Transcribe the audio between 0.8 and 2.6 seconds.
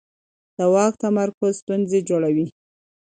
تمرکز ستونزې جوړوي